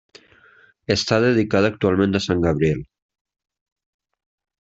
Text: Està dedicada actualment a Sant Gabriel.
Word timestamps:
Està 0.93 1.19
dedicada 1.25 1.69
actualment 1.73 2.19
a 2.19 2.23
Sant 2.27 2.41
Gabriel. 2.47 2.81